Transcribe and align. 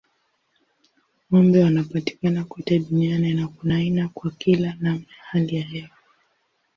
Ng'ombe 1.27 1.59
wanapatikana 1.63 2.43
kote 2.43 2.79
duniani 2.79 3.33
na 3.33 3.47
kuna 3.47 3.75
aina 3.75 4.07
kwa 4.07 4.31
kila 4.31 4.67
namna 4.79 5.05
ya 5.09 5.19
hali 5.23 5.55
ya 5.55 5.63
hewa. 5.63 5.97